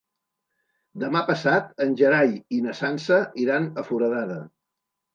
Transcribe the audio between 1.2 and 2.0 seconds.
passat en